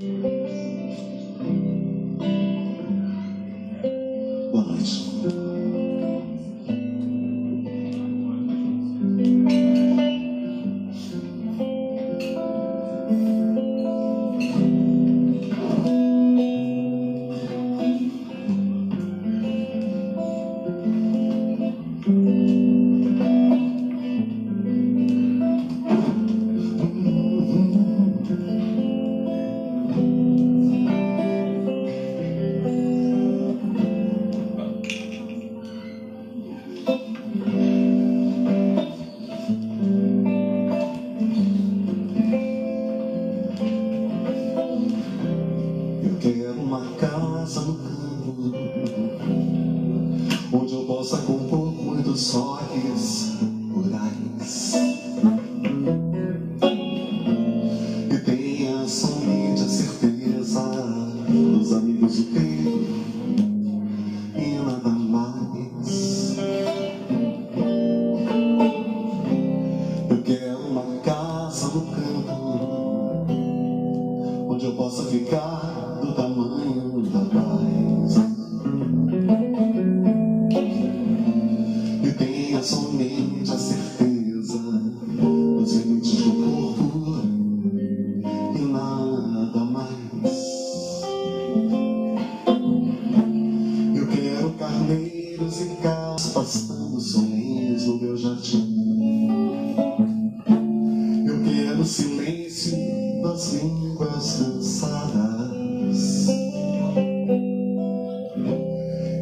[0.00, 0.43] 嗯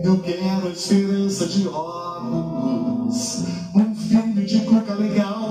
[0.04, 5.41] Eu quero a esperança de ovos, um filho de cuca legal.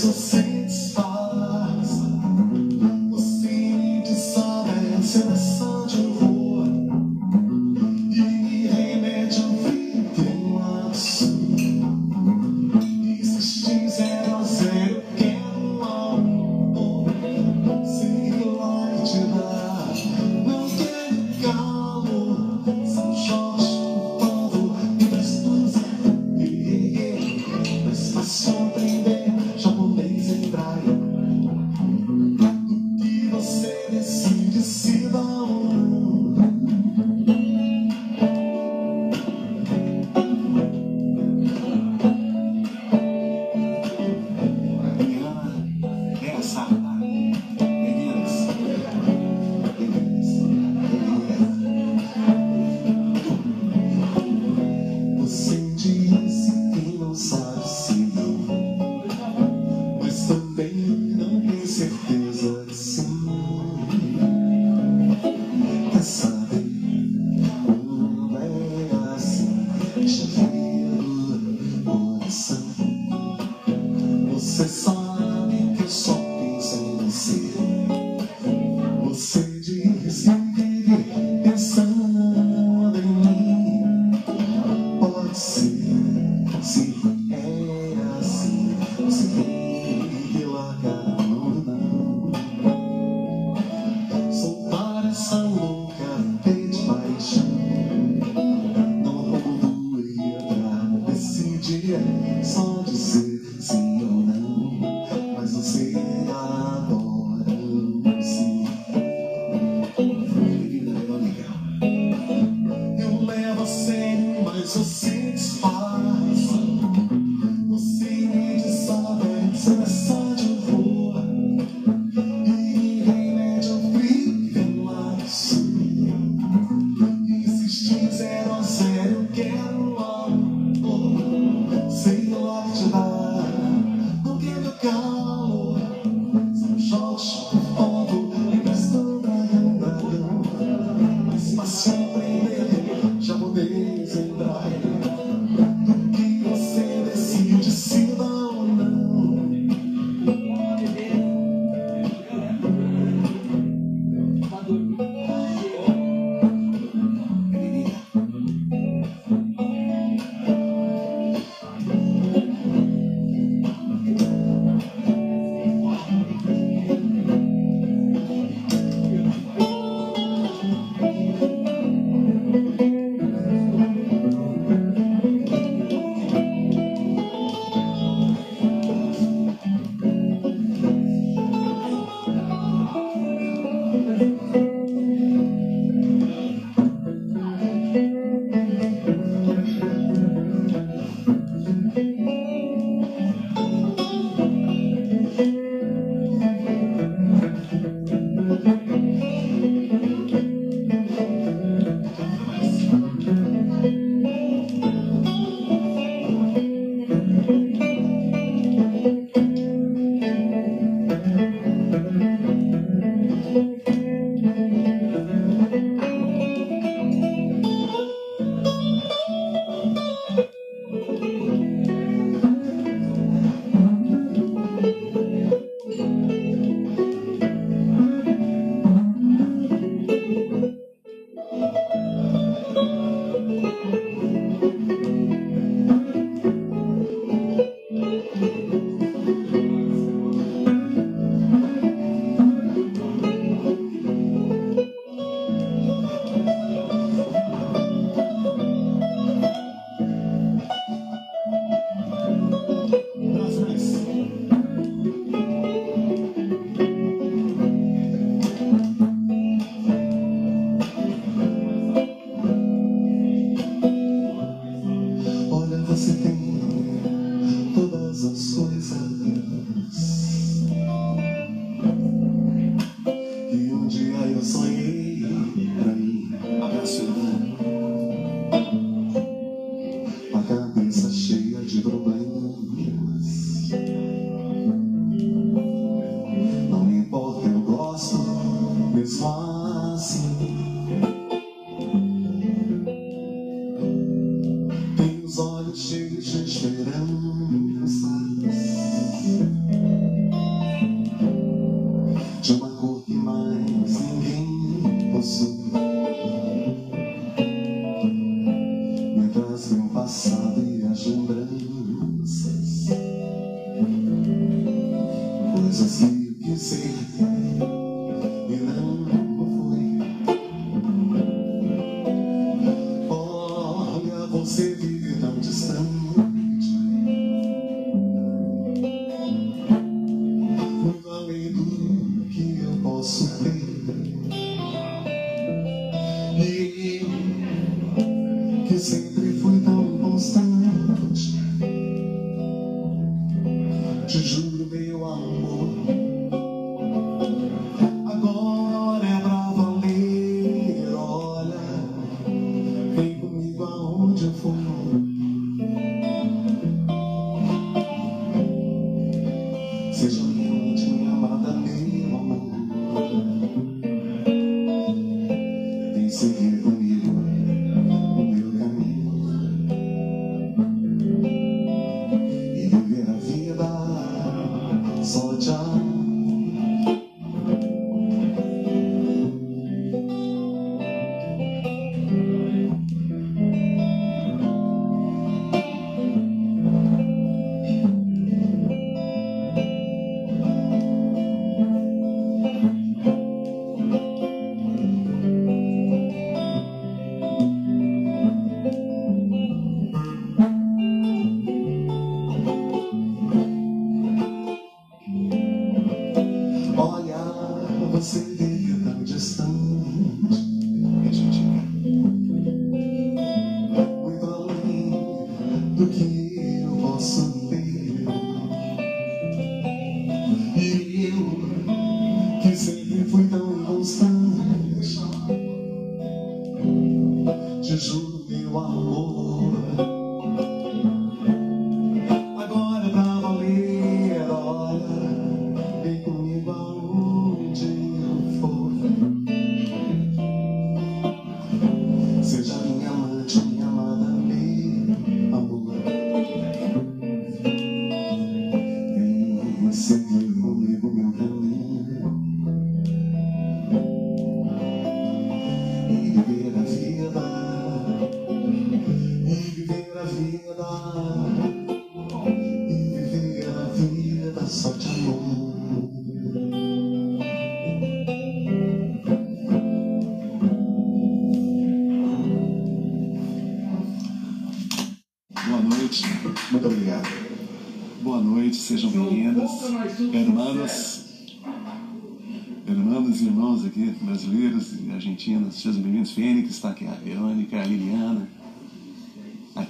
[0.00, 0.14] Sério,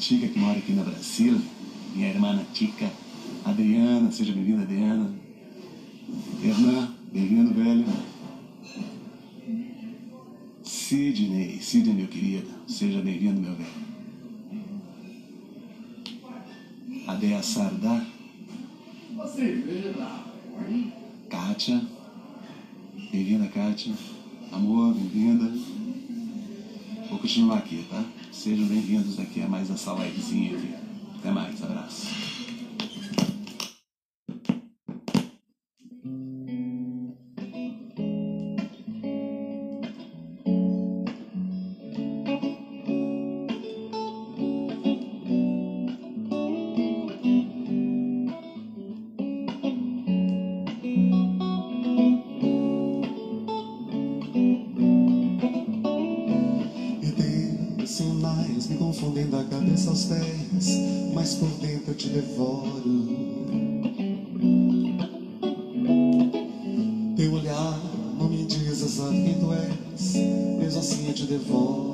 [0.00, 1.38] Tica, que mora aqui no Brasil,
[1.94, 2.90] minha irmã Tica,
[3.44, 5.14] Adriana, seja bem-vinda, Adriana.
[6.42, 7.84] Irmã, bem-vindo, velho.
[10.62, 13.90] Sidney, Sidney, meu querido, seja bem-vindo, meu velho.
[17.06, 18.06] Adéa Sardar.
[21.28, 21.82] Kátia.
[23.12, 23.92] Bem-vinda, Kátia.
[24.50, 25.52] Amor, bem-vinda.
[27.10, 28.02] Vou continuar aqui, tá?
[28.32, 30.74] Sejam bem-vindos aqui a mais essa livezinha aqui.
[31.18, 32.29] Até mais, abraço.
[58.80, 60.78] confundindo a cabeça aos pés,
[61.12, 63.06] mas por dentro eu te devoro.
[67.14, 67.78] Teu olhar
[68.18, 70.14] não me diz exato quem tu és,
[70.58, 71.89] mesmo assim eu te devoro.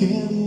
[0.00, 0.39] scary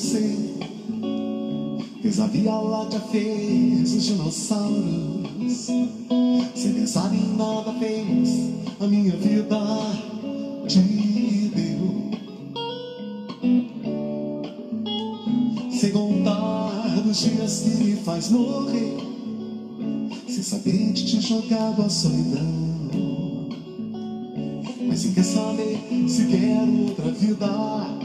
[0.00, 0.34] você.
[2.02, 5.66] Deus a Via Láctea fez os dinossauros.
[6.54, 9.58] Sem pensar em nada fez a minha vida
[10.66, 10.78] te
[11.54, 12.10] deu.
[15.70, 18.96] Sem contar os dias que me faz morrer.
[20.26, 22.70] Sem saber de te jogado à solidão.
[24.86, 27.99] Mas se quer saber se quero outra vida.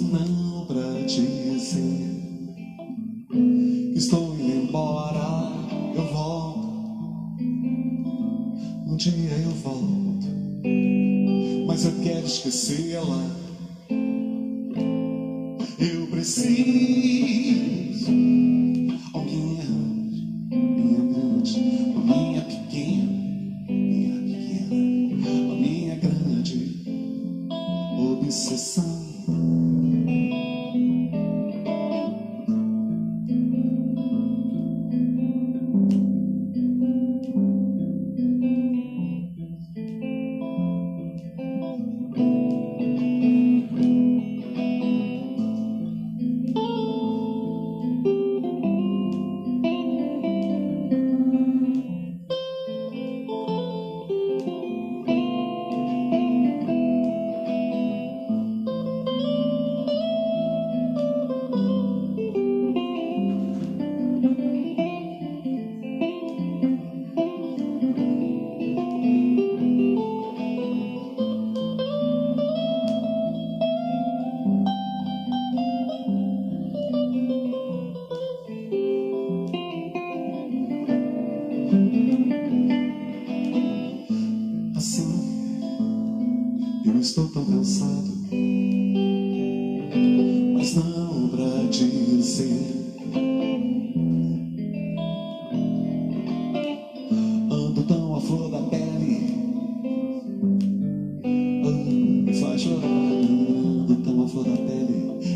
[0.00, 2.12] mas não pra dizer.
[3.94, 5.20] Estou indo embora,
[5.94, 6.68] eu volto.
[8.86, 10.26] Um dia eu volto,
[11.66, 13.36] mas eu quero esquecê-la.
[15.78, 16.71] Eu preciso.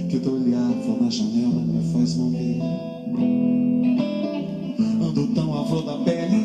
[0.09, 2.59] que eu olhava na janela me é faz morrer.
[2.59, 3.17] Né?
[5.03, 6.45] Ando tão à flor da pele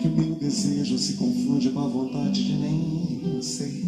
[0.00, 3.83] que o meu desejo se confunde com a vontade de nem sei.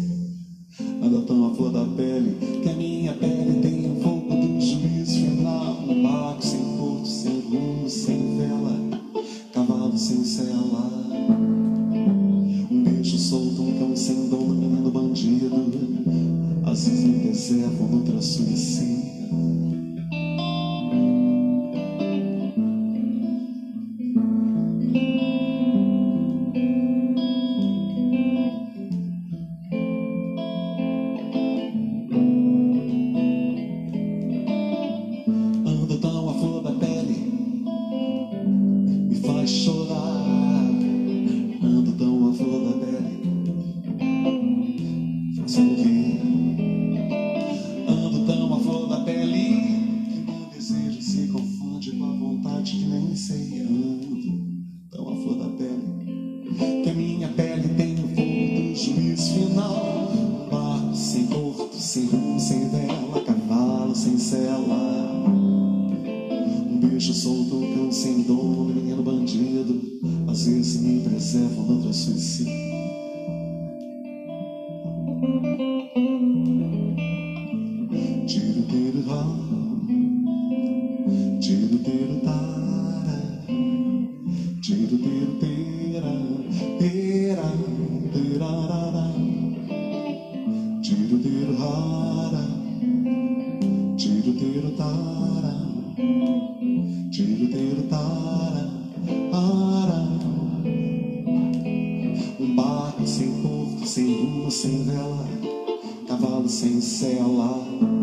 [106.87, 107.96] say a lot.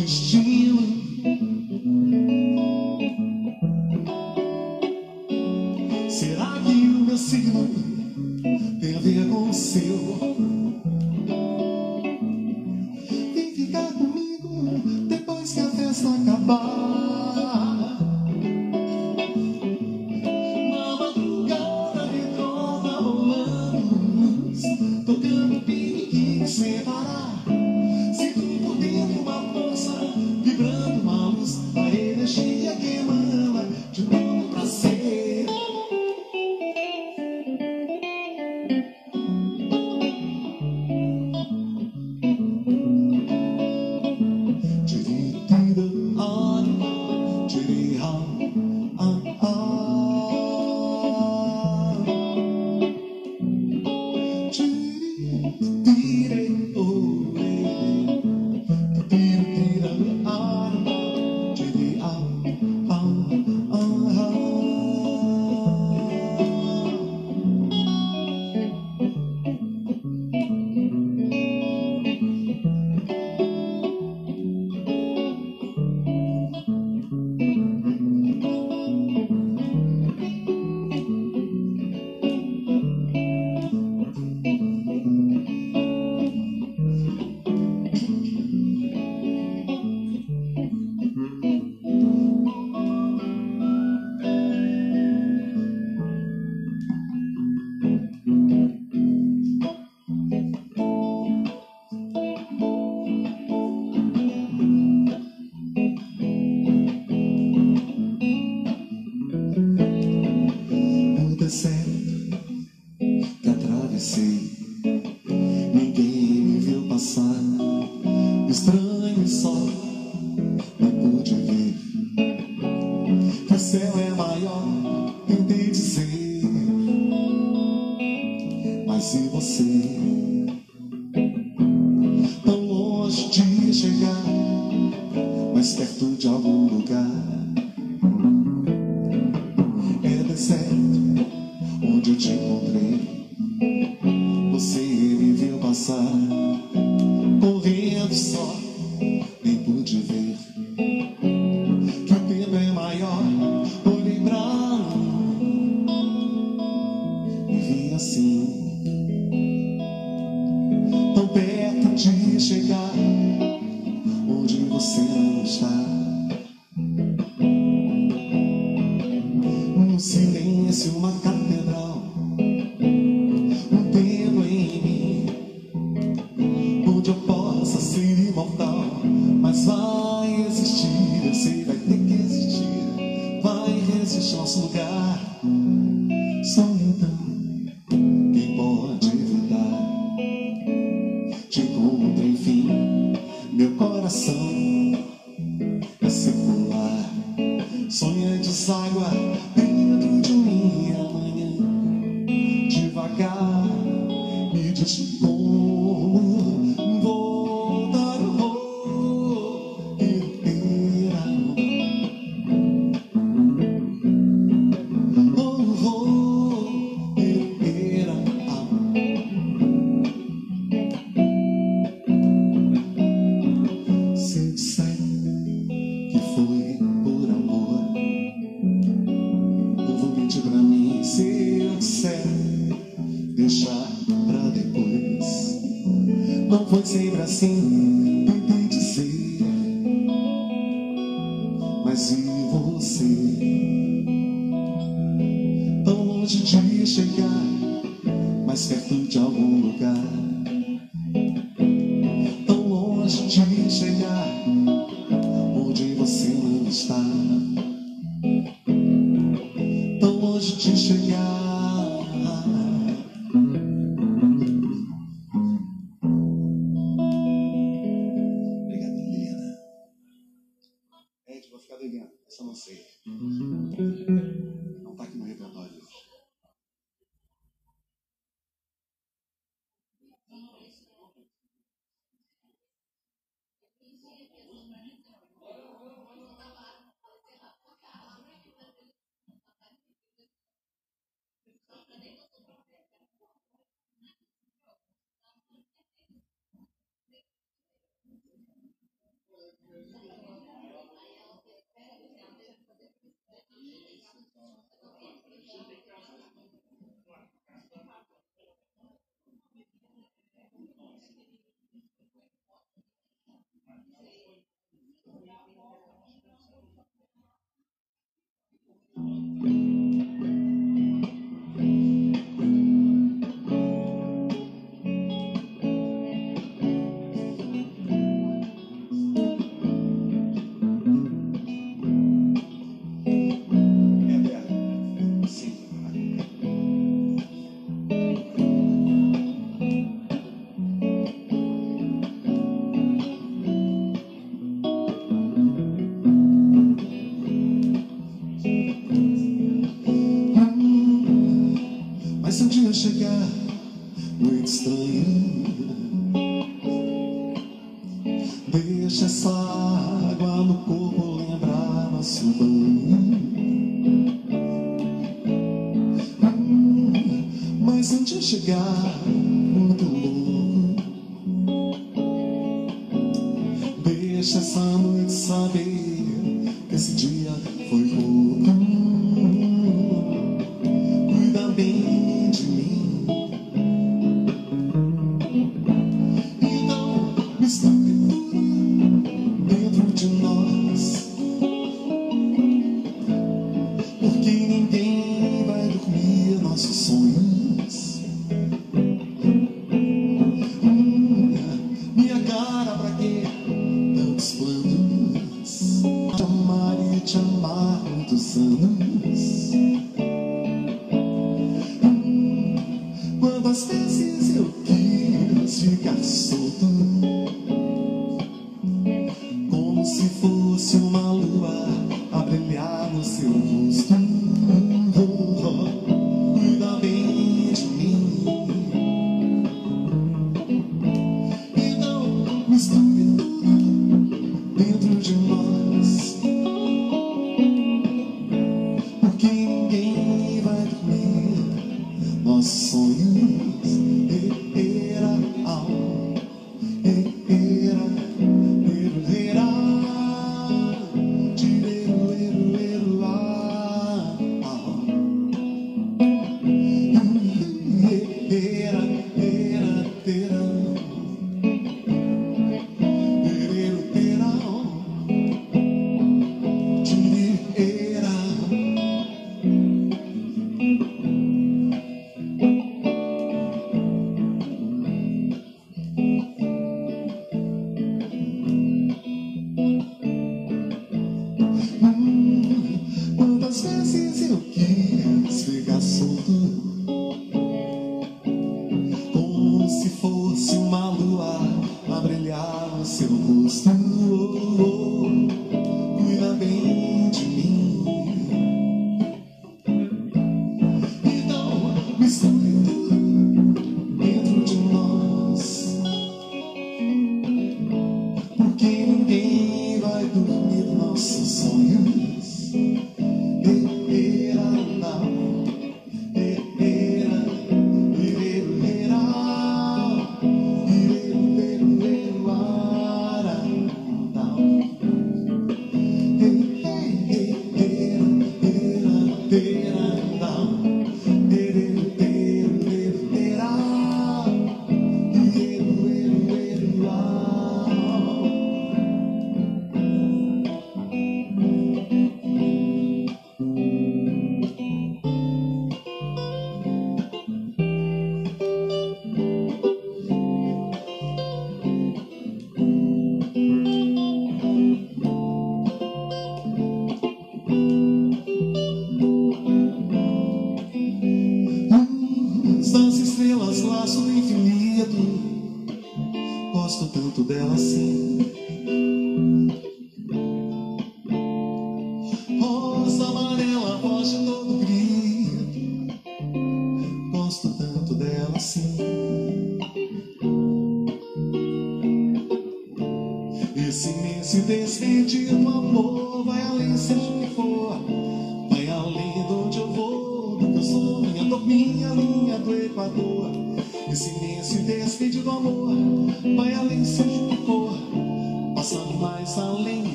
[0.00, 0.41] Brinde ao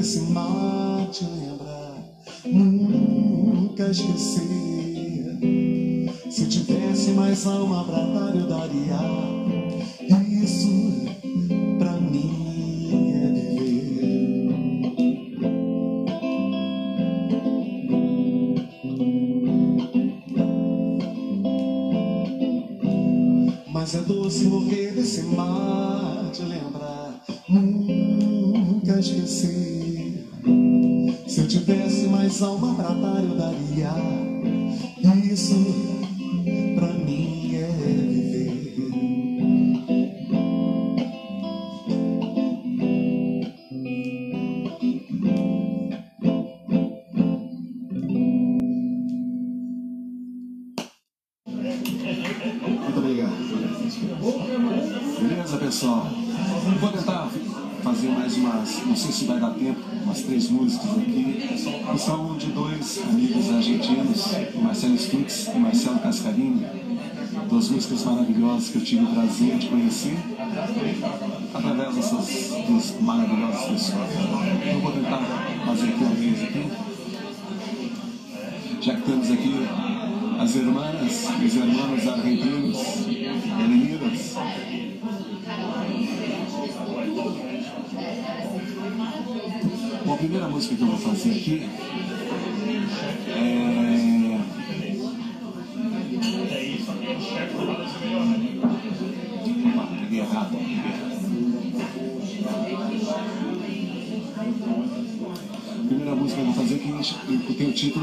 [0.00, 2.02] esse mal te lembrar,
[2.46, 4.48] nunca esquecer.
[6.30, 8.98] Se tivesse mais alma pra dar, eu daria
[10.42, 10.68] isso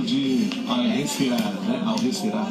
[0.07, 0.47] de
[0.95, 1.83] respirar, né?
[1.85, 2.49] Ao respirar.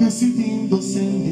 [0.00, 1.29] Decidiendo sin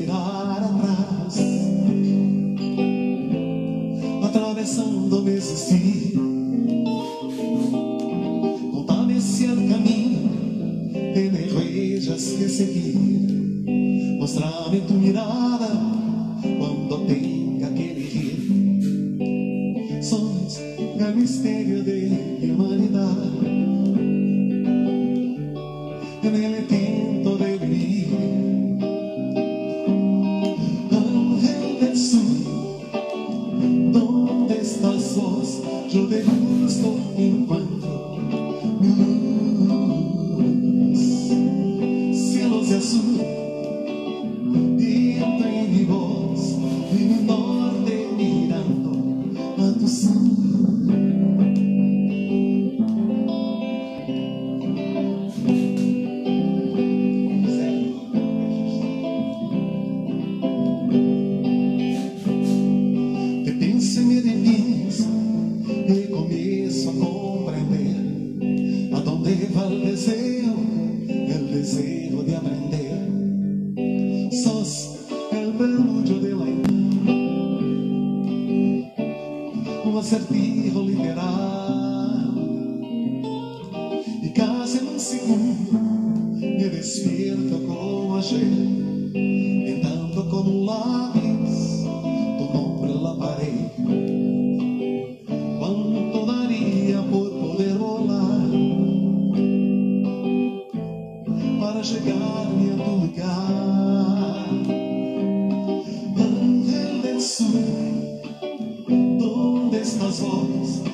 [110.18, 110.87] voice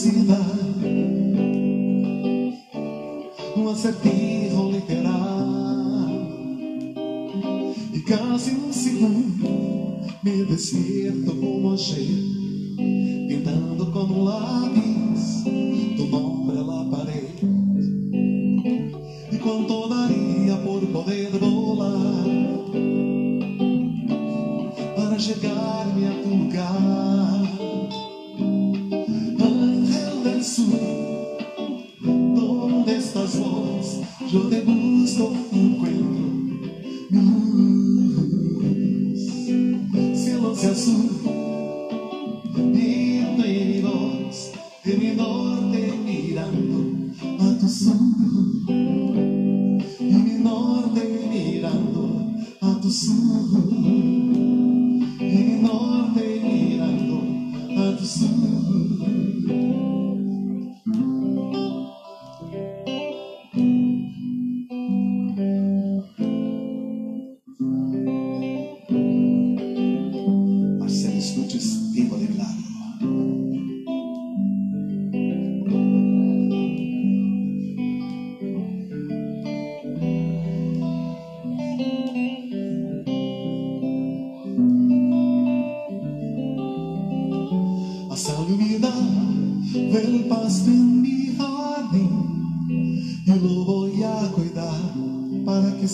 [0.00, 0.38] felicidad,
[3.56, 3.94] no hacer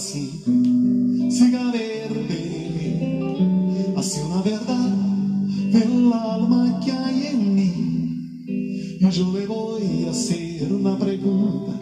[0.07, 0.31] assim
[1.29, 2.39] siga verde.
[3.97, 4.95] assim na verdade
[5.73, 9.79] pela alma que há em mim, Yo eu levo
[10.09, 11.76] a ser uma pergunta.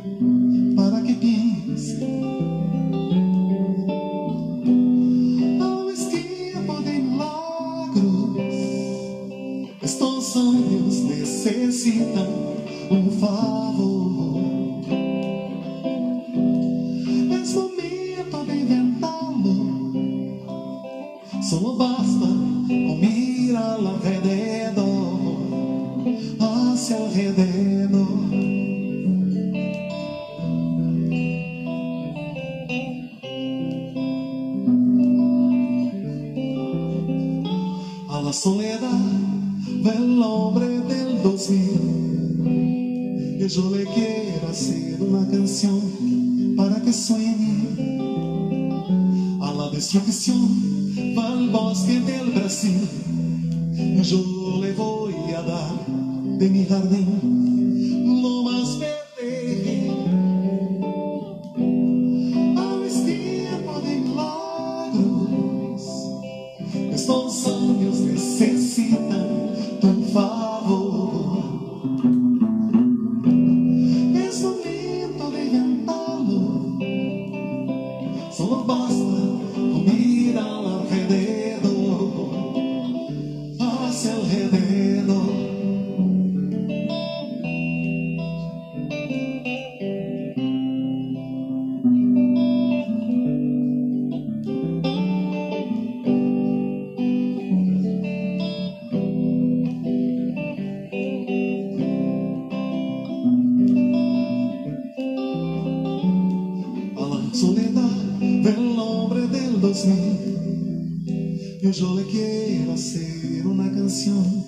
[111.77, 114.45] Yo, le quiero hacer una canción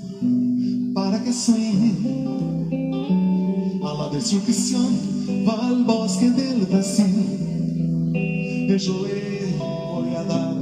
[0.94, 1.92] para que sueñe
[3.82, 4.86] a la destrucción
[5.48, 8.12] va al bosque del Brasil.
[8.78, 10.55] Yo le voy a dar